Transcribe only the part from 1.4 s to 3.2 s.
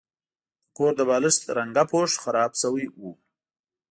رنګه پوښ خراب شوی و.